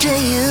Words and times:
do 0.00 0.08
you. 0.08 0.49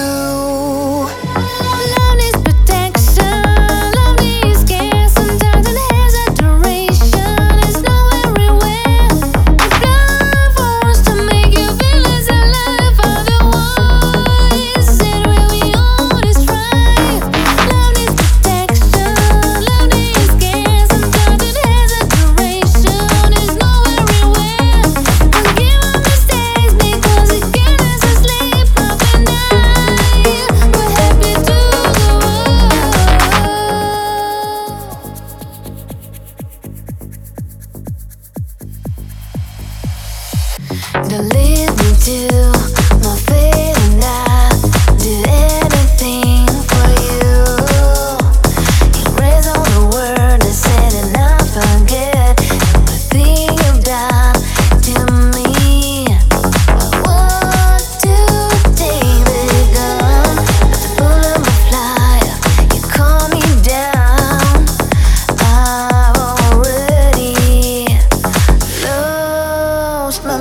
the 41.09 41.23
little 41.23 41.68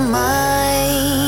mind. 0.08 1.27